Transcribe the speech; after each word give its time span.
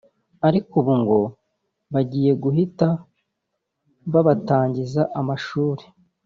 ariko 0.47 0.71
ubu 0.79 0.93
ngo 1.01 1.19
bagiye 1.93 2.31
guhita 2.43 2.87
babatangiza 4.11 5.01
amashuri 5.19 5.83